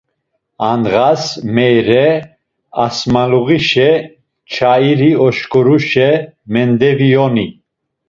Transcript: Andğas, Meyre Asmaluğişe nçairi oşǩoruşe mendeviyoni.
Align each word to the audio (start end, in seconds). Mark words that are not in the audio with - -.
Andğas, 0.71 1.23
Meyre 1.55 2.37
Asmaluğişe 2.85 3.91
nçairi 4.01 5.11
oşǩoruşe 5.25 6.09
mendeviyoni. 6.53 7.47